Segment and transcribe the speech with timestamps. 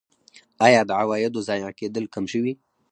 [0.65, 2.53] آیا د عوایدو ضایع کیدل کم شوي؟